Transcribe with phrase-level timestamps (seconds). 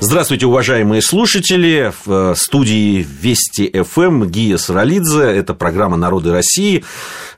[0.00, 1.92] Здравствуйте, уважаемые слушатели.
[2.04, 5.22] В э, студии Вести ФМ Гия Саралидзе.
[5.22, 6.84] Это программа «Народы России»,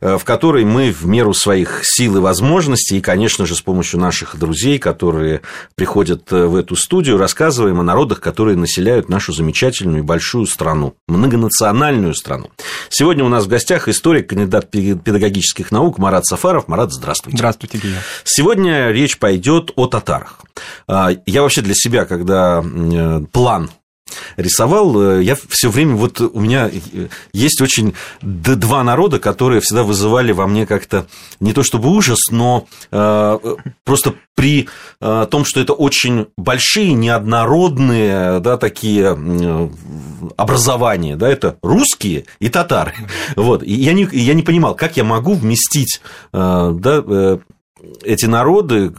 [0.01, 4.01] э, в которой мы в меру своих сил и возможностей, и, конечно же, с помощью
[4.01, 5.43] наших друзей, которые
[5.77, 10.97] приходят э, в эту студию, рассказываем о народах, которые населяют нашу замечательную и большую страну,
[11.07, 12.51] многонациональную страну.
[12.89, 16.67] Сегодня у нас в гостях историк, кандидат педагогических наук Марат Сафаров.
[16.69, 17.37] Марат, здравствуйте.
[17.37, 18.03] Здравствуйте, Гия.
[18.25, 20.41] Сегодня речь пойдет о татарах.
[20.87, 22.63] А, я вообще для себя, когда
[23.07, 23.71] Э, план
[24.37, 26.71] рисовал, э, я все время, вот у меня
[27.33, 31.07] есть очень два народа, которые всегда вызывали во мне как-то
[31.41, 33.39] не то чтобы ужас, но э,
[33.85, 34.69] просто при
[35.01, 39.17] том, что это очень большие, неоднородные, да, такие
[40.37, 42.93] образования, да, это русские и татары.
[43.35, 43.63] Вот.
[43.63, 47.39] И я не, я не понимал, как я могу вместить да,
[48.03, 48.93] эти народы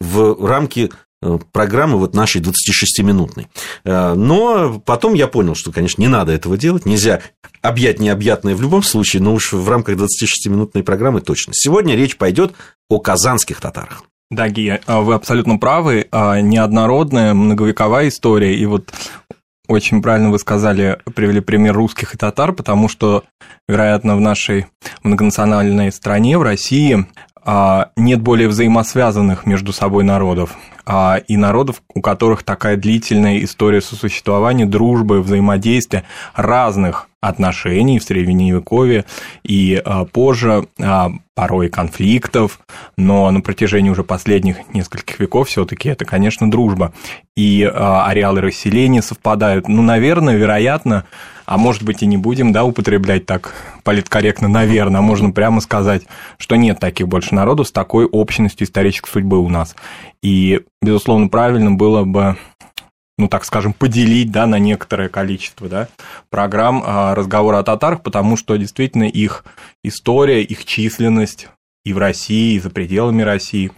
[0.00, 0.90] в рамки
[1.22, 3.48] Э, программы вот нашей 26-минутной.
[3.84, 7.20] Э, но потом я понял, что, конечно, не надо этого делать, нельзя
[7.60, 11.52] объять необъятное в любом случае, но уж в рамках 26-минутной программы точно.
[11.54, 12.54] Сегодня речь пойдет
[12.88, 14.04] о казанских татарах.
[14.30, 16.08] Да, Гия, а вы абсолютно правы.
[16.10, 18.56] Неоднородная, многовековая история.
[18.56, 18.90] И вот
[19.66, 23.24] очень правильно вы сказали, привели пример русских и татар, потому что,
[23.68, 24.66] вероятно, в нашей
[25.02, 27.06] многонациональной стране, в России,
[27.96, 30.56] нет более взаимосвязанных между собой народов.
[30.86, 39.04] А, и народов, у которых такая длительная история сосуществования, дружбы, взаимодействия разных отношений в Средневековье
[39.42, 42.60] и а, позже, а, порой конфликтов,
[42.96, 46.92] но на протяжении уже последних нескольких веков все таки это, конечно, дружба.
[47.36, 49.66] И ареалы расселения совпадают.
[49.66, 51.06] Ну, наверное, вероятно,
[51.46, 56.02] а может быть и не будем, да, употреблять так политкорректно, наверное, можно прямо сказать,
[56.36, 59.74] что нет таких больше народов с такой общностью исторической судьбы у нас.
[60.22, 62.36] И, безусловно, правильно было бы
[63.20, 65.88] ну, так скажем, поделить, да, на некоторое количество, да,
[66.30, 69.44] программ а, разговора о татарах, потому что действительно их
[69.84, 71.48] история, их численность
[71.84, 73.72] и в России, и за пределами России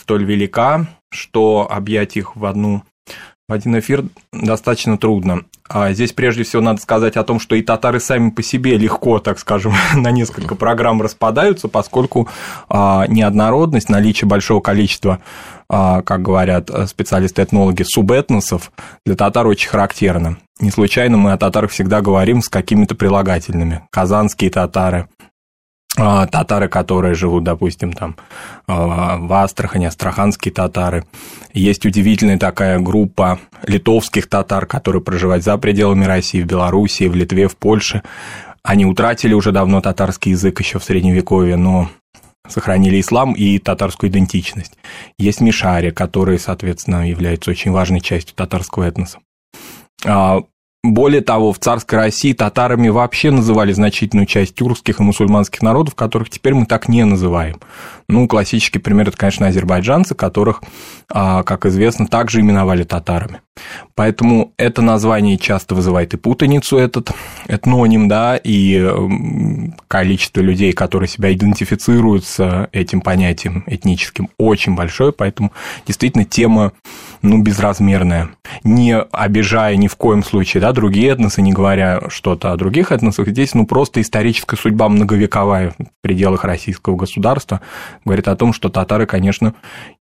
[0.00, 2.82] столь велика, что объять их в одну
[3.48, 5.42] в один эфир достаточно трудно.
[5.68, 9.20] А здесь прежде всего надо сказать о том, что и татары сами по себе легко,
[9.20, 12.28] так скажем, на несколько программ распадаются, поскольку
[12.68, 15.20] а, неоднородность, наличие большого количества,
[15.68, 18.72] а, как говорят специалисты-этнологи, субэтносов
[19.04, 20.38] для татар очень характерно.
[20.58, 23.82] Не случайно мы о татарах всегда говорим с какими-то прилагательными.
[23.90, 25.08] Казанские татары,
[25.96, 28.16] татары, которые живут, допустим, там
[28.66, 31.04] а, в Астрахани, астраханские татары.
[31.52, 37.48] Есть удивительная такая группа литовских татар, которые проживают за пределами России, в Белоруссии, в Литве,
[37.48, 38.02] в Польше.
[38.62, 41.88] Они утратили уже давно татарский язык еще в Средневековье, но
[42.48, 44.74] сохранили ислам и татарскую идентичность.
[45.18, 49.18] Есть мишари, которые, соответственно, являются очень важной частью татарского этноса.
[50.92, 56.30] Более того, в царской России татарами вообще называли значительную часть тюркских и мусульманских народов, которых
[56.30, 57.60] теперь мы так не называем.
[58.08, 60.62] Ну, классический пример– это, конечно, азербайджанцы, которых,
[61.08, 63.40] а, как известно, также именовали татарами.
[63.94, 67.10] Поэтому это название часто вызывает и путаницу, этот
[67.48, 68.78] этноним, да, и
[69.88, 75.52] количество людей, которые себя идентифицируют с этим понятием этническим, очень большое, поэтому
[75.86, 76.72] действительно тема,
[77.22, 78.30] ну, безразмерная.
[78.64, 83.28] Не обижая ни в коем случае, да, другие этносы, не говоря что-то о других этносах,
[83.28, 87.60] здесь, ну, просто историческая судьба многовековая в пределах российского государства,
[88.04, 89.54] говорит о том, что татары, конечно,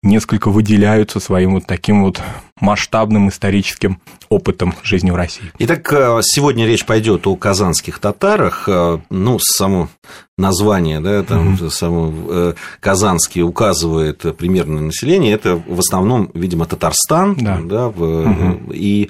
[0.03, 2.21] несколько выделяются своим вот таким вот
[2.61, 3.99] масштабным историческим
[4.29, 5.51] опытом жизни в России.
[5.59, 8.67] Итак, э, сегодня речь пойдет о казанских татарах.
[8.67, 9.89] Э, ну, само
[10.37, 11.69] название, да, там mm-hmm.
[11.69, 15.33] само э, казанский указывает примерное население.
[15.33, 18.73] Это в основном, видимо, Татарстан, да, да mm-hmm.
[18.73, 19.09] и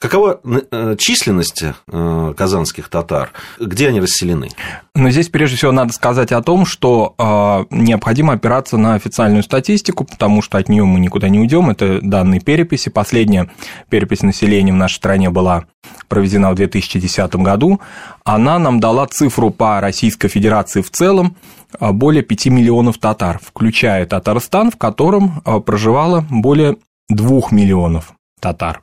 [0.00, 3.32] Какова э, численность э, казанских татар?
[3.58, 4.48] Где они расселены?
[4.94, 10.04] Но здесь прежде всего надо сказать о том, что э, необходимо опираться на официальную статистику,
[10.04, 11.68] потому что от нее мы никуда не уйдем.
[11.70, 12.90] Это данные переписи.
[12.90, 13.50] Последняя
[13.88, 15.64] перепись населения в нашей стране была
[16.06, 17.80] проведена в 2010 году.
[18.22, 21.36] Она нам дала цифру по Российской Федерации в целом
[21.80, 26.76] более 5 миллионов татар, включая Татарстан, в котором проживало более
[27.08, 28.80] 2 миллионов татар.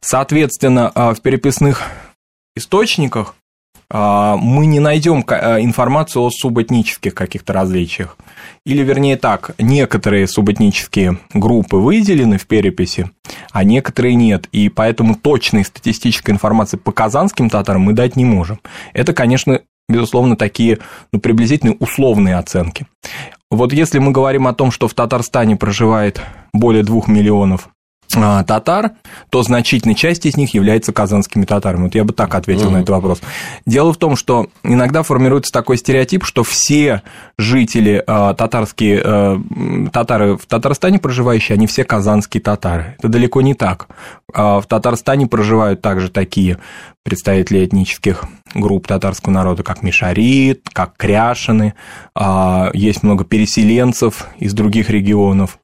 [0.00, 1.82] Соответственно, а, в переписных
[2.54, 3.34] источниках
[3.88, 8.16] а, мы не найдем а, информацию о субэтнических каких-то различиях.
[8.64, 13.10] Или, вернее так, некоторые субэтнические группы выделены в переписи,
[13.52, 14.48] а некоторые нет.
[14.50, 18.60] И поэтому точной статистической информации по казанским татарам мы дать не можем.
[18.92, 20.78] Это, конечно, безусловно, такие
[21.12, 22.86] ну, приблизительные условные оценки.
[23.50, 26.20] Вот если мы говорим о том, что в Татарстане проживает
[26.52, 27.68] более двух миллионов
[28.08, 28.92] татар,
[29.30, 31.84] то значительная часть из них является казанскими татарами.
[31.84, 32.72] Вот я бы так ответил mm-hmm.
[32.72, 33.20] на этот вопрос.
[33.66, 37.02] Дело в том, что иногда формируется такой стереотип, что все
[37.38, 42.96] жители э, татарские, э, татары в Татарстане проживающие, они все казанские татары.
[42.98, 43.88] Это далеко не так.
[44.32, 46.58] Э, в Татарстане проживают также такие
[47.02, 48.24] представители этнических
[48.60, 51.74] групп татарского народа, как Мишарит, как Кряшины.
[52.18, 55.58] Э, есть много переселенцев из других регионов.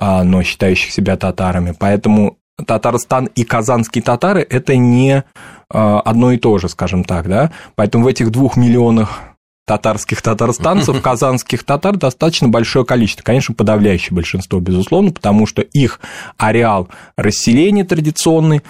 [0.00, 1.74] А, но считающих себя татарами.
[1.76, 5.24] Поэтому Татарстан и казанские татары– это не
[5.70, 7.52] а, одно и то же, скажем так, да?
[7.74, 9.20] Поэтому в этих двух миллионах
[9.66, 13.22] татарских татарстанцев, казанских татар достаточно большое количество.
[13.22, 16.00] Конечно, подавляющее большинство, безусловно, потому что их
[16.36, 18.62] ареал расселения традиционный,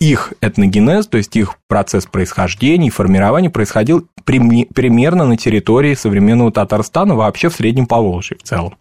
[0.00, 7.14] их этногенез, то есть их процесс происхождения и формирования происходил примерно на территории современного Татарстана,
[7.14, 8.74] вообще в Среднем Поволжье в целом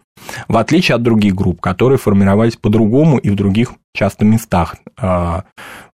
[0.48, 5.44] в отличие от других групп, которые формировались по-другому и в других часто местах а,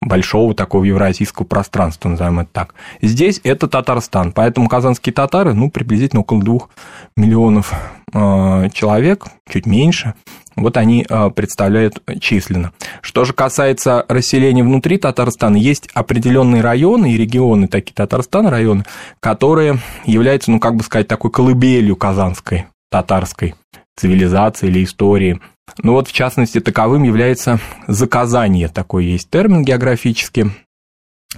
[0.01, 2.75] большого такого евразийского пространства, назовем это так.
[3.01, 6.69] Здесь это Татарстан, поэтому казанские татары, ну, приблизительно около двух
[7.15, 7.73] миллионов
[8.13, 10.15] а, человек, чуть меньше,
[10.55, 12.73] вот они а, представляют численно.
[13.01, 18.85] Что же касается расселения внутри Татарстана, есть определенные районы и регионы, такие Татарстан районы,
[19.19, 23.55] которые являются, ну, как бы сказать, такой колыбелью казанской, татарской
[23.95, 25.39] цивилизации или истории.
[25.81, 30.51] Ну вот, в частности, таковым является заказание, такой есть термин географический,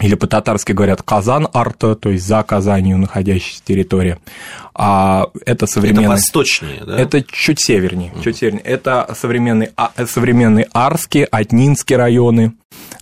[0.02, 4.20] или по-татарски говорят Казан арта, то есть за Казанью находящаяся территория.
[4.74, 6.04] А это современный...
[6.04, 7.00] Это восточнее, да?
[7.00, 8.24] Это чуть севернее, mm.
[8.24, 8.64] чуть севернее.
[8.64, 12.54] Это современный, а, современные Арские, Атнинские районы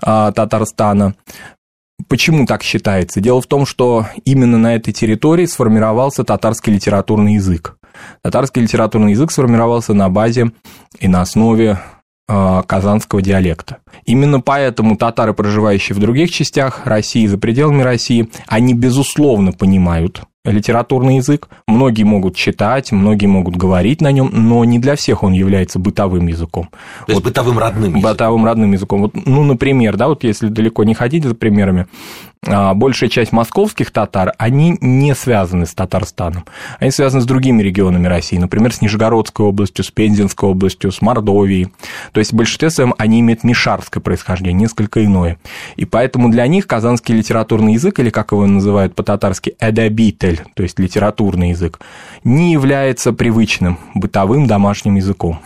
[0.01, 1.15] а, Татарстана.
[2.07, 3.21] Почему так считается?
[3.21, 7.77] Дело в том, что именно на этой территории сформировался татарский литературный язык.
[8.21, 10.51] Татарский литературный язык сформировался на базе
[10.99, 11.79] и на основе
[12.27, 13.79] казанского диалекта.
[14.05, 21.17] Именно поэтому татары, проживающие в других частях России, за пределами России, они, безусловно, понимают литературный
[21.17, 21.47] язык.
[21.67, 26.27] Многие могут читать, многие могут говорить на нем, но не для всех он является бытовым
[26.27, 26.69] языком.
[27.05, 28.11] То есть вот, бытовым родным языком.
[28.11, 29.01] Бытовым родным языком.
[29.01, 31.87] Вот, ну, например, да, вот если далеко не ходить за примерами,
[32.45, 36.45] а, большая часть московских татар, они не связаны с Татарстаном.
[36.79, 41.71] Они связаны с другими регионами России, например, с Нижегородской областью, с Пензенской областью, с Мордовией.
[42.11, 45.37] То есть в большинстве своем они имеют мишарское происхождение, несколько иное.
[45.77, 50.79] И поэтому для них казанский литературный язык, или как его называют по-татарски, эдабитель, то есть
[50.79, 51.79] литературный язык,
[52.23, 55.39] не является привычным бытовым домашним языком.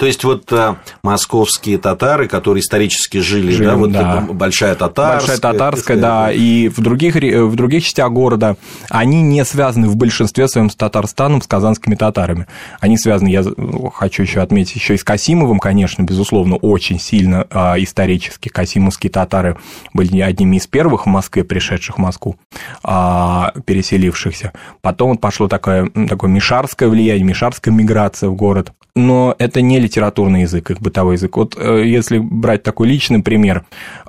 [0.00, 4.26] То есть вот а, московские татары, которые исторически жили, жили да, вот да.
[4.30, 8.56] большая татарская, большая татарская, да, и в других в других частях города
[8.88, 12.46] они не связаны в большинстве своем с Татарстаном, с казанскими татарами.
[12.80, 13.44] Они связаны, я
[13.92, 18.48] хочу еще отметить, еще и с Касимовым, конечно, безусловно, очень сильно а, исторически.
[18.48, 19.58] Касимовские татары
[19.92, 22.36] были одними из первых в Москве, пришедших в Москву,
[22.82, 24.54] а, переселившихся.
[24.80, 30.42] Потом вот пошло такое, такое мишарское влияние, мишарская миграция в город но это не литературный
[30.42, 31.36] язык, их бытовой язык.
[31.36, 33.64] Вот э, если брать такой личный пример,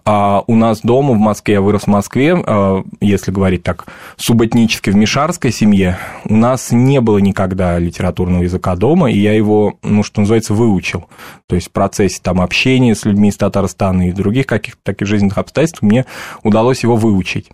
[0.05, 3.85] а у нас дома в Москве, я вырос в Москве, а, если говорить так,
[4.17, 9.77] субэтнически в Мишарской семье, у нас не было никогда литературного языка дома, и я его,
[9.83, 11.05] ну, что называется, выучил.
[11.47, 15.38] То есть в процессе там общения с людьми из Татарстана и других каких-то таких жизненных
[15.38, 16.05] обстоятельств мне
[16.43, 17.50] удалось его выучить.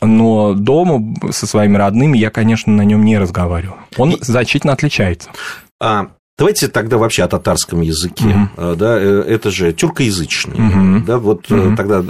[0.00, 3.76] Но дома со своими родными я, конечно, на нем не разговариваю.
[3.96, 5.30] Он значительно отличается.
[5.80, 6.08] А,
[6.38, 8.48] Давайте тогда вообще о татарском языке.
[8.56, 8.74] Угу.
[8.76, 10.54] Да, э, это же тюркоязычный.
[10.54, 11.04] Угу.
[11.06, 11.76] Да, вот угу.
[11.76, 12.02] тогда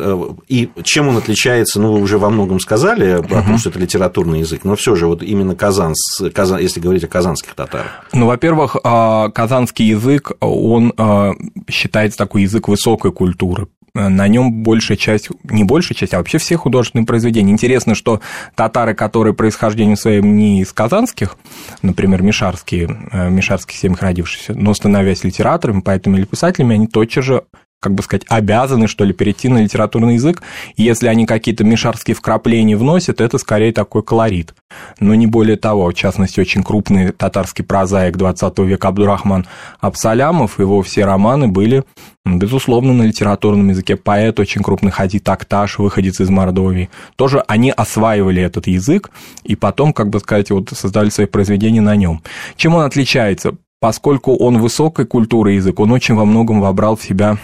[0.48, 4.40] и чем он отличается, ну, вы уже во многом сказали о том, что это литературный
[4.40, 5.94] язык, но все же вот именно казан,
[6.32, 8.04] казан, если говорить о казанских татарах.
[8.12, 11.32] Ну, во-первых, а, казанский язык, он а,
[11.68, 16.38] считается такой язык высокой культуры, Э, на нем большая часть, не большая часть, а вообще
[16.38, 17.52] все художественные произведения.
[17.52, 18.20] Интересно, что
[18.54, 21.36] татары, которые происхождением своим не из казанских,
[21.82, 27.44] например, мишарские, э, мишарских семьях родившиеся, но становясь литераторами, поэтами или писателями, они тотчас же
[27.82, 30.40] как бы сказать, обязаны, что ли, перейти на литературный язык.
[30.76, 34.54] И если они какие-то мишарские вкрапления вносят, это скорее такой колорит.
[35.00, 35.88] Но не более того.
[35.88, 39.46] В частности, очень крупный татарский прозаик 20 века Абдурахман
[39.80, 41.82] Абсалямов, его все романы были,
[42.24, 43.96] безусловно, на литературном языке.
[43.96, 46.88] Поэт очень крупный Хадид Акташ, выходец из Мордовии.
[47.16, 49.10] Тоже они осваивали этот язык,
[49.42, 52.22] и потом, как бы сказать, вот создали свои произведения на нем.
[52.54, 53.56] Чем он отличается?
[53.80, 57.38] Поскольку он высокой культуры язык, он очень во многом вобрал в себя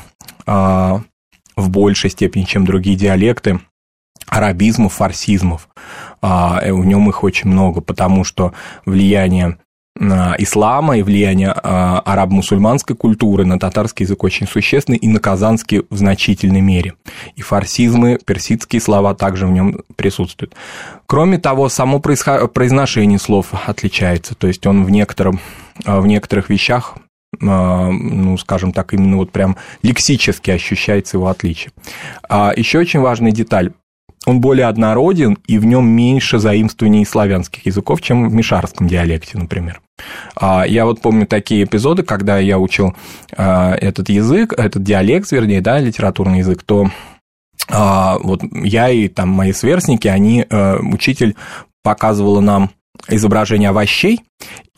[0.47, 3.61] в большей степени, чем другие диалекты,
[4.27, 5.69] арабизмов, фарсизмов.
[6.21, 8.53] А, в нем их очень много, потому что
[8.85, 9.59] влияние
[10.01, 15.97] ислама и влияние а, арабо-мусульманской культуры на татарский язык очень существенны и на казанский в
[15.97, 16.95] значительной мере.
[17.35, 20.55] И фарсизмы, персидские слова также в нем присутствуют.
[21.07, 25.41] Кроме того, само произношение слов отличается, то есть он в, некотором,
[25.85, 27.01] в некоторых вещах а,
[27.41, 31.73] ну, скажем так, именно вот прям лексически ощущается его отличие.
[32.29, 33.73] А еще очень важная деталь
[34.29, 39.81] он более однороден, и в нем меньше заимствований славянских языков, чем в мишарском диалекте, например.
[40.37, 42.95] А, я вот помню такие эпизоды, когда я учил
[43.37, 46.91] а, этот язык, этот диалект, вернее, да, литературный язык, то
[47.71, 51.35] а, вот я и там мои сверстники, они, учитель
[51.83, 52.71] показывала нам
[53.09, 54.21] изображение овощей,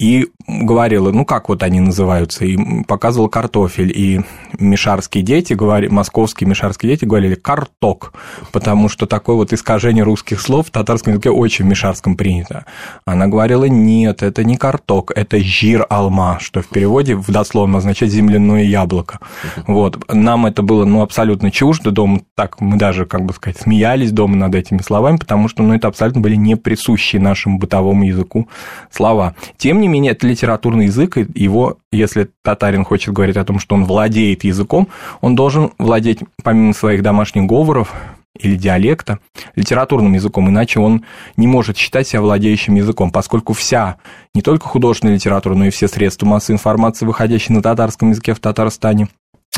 [0.00, 4.22] и говорила, ну как вот они называются, и показывал картофель, и
[4.58, 8.14] мишарские дети, говорили, московские мишарские дети говорили карток,
[8.50, 12.64] потому что такое вот искажение русских слов в татарском языке очень в мишарском принято.
[13.04, 18.10] Она говорила, нет, это не карток, это жир алма, что в переводе в дословно означает
[18.10, 19.18] земляное яблоко.
[19.66, 20.02] Вот.
[20.10, 24.34] Нам это было ну, абсолютно чуждо, дома так мы даже, как бы сказать, смеялись дома
[24.34, 28.48] над этими словами, потому что ну, это абсолютно были не присущие нашему бытовому языку
[28.90, 29.34] слова.
[29.56, 33.74] Тем не менее, это литературный язык, и его, если татарин хочет говорить о том, что
[33.74, 34.88] он владеет языком,
[35.20, 37.92] он должен владеть, помимо своих домашних говоров,
[38.38, 39.18] или диалекта
[39.54, 41.04] литературным языком, иначе он
[41.36, 43.96] не может считать себя владеющим языком, поскольку вся,
[44.34, 48.40] не только художественная литература, но и все средства массовой информации, выходящие на татарском языке в
[48.40, 49.08] Татарстане,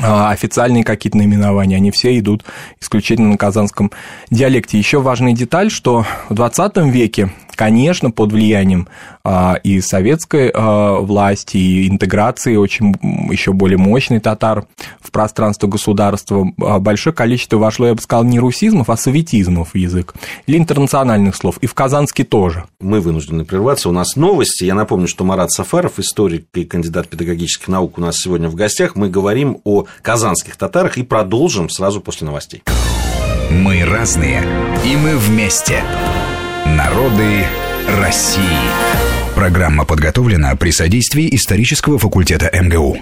[0.00, 2.44] а, официальные какие-то наименования, они все идут
[2.80, 3.92] исключительно на казанском
[4.30, 4.78] диалекте.
[4.78, 8.88] Еще важная деталь, что в 20 веке конечно, под влиянием
[9.25, 12.94] а, и советской а, власти, и интеграции очень
[13.30, 14.66] еще более мощный татар
[15.00, 19.76] в пространство государства, а, большое количество вошло, я бы сказал, не русизмов, а советизмов в
[19.76, 20.14] язык,
[20.47, 22.64] или интернациональных слов, и в казанский тоже.
[22.80, 24.64] Мы вынуждены прерваться, у нас новости.
[24.64, 28.97] Я напомню, что Марат Сафаров, историк и кандидат педагогических наук, у нас сегодня в гостях.
[28.97, 32.62] Мы говорим о казанских татарах и продолжим сразу после новостей.
[33.50, 34.42] Мы разные,
[34.85, 35.82] и мы вместе.
[36.66, 37.45] Народы
[38.00, 38.42] России.
[39.35, 42.97] Программа подготовлена при содействии исторического факультета МГУ.